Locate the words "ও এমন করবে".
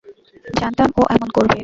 0.97-1.57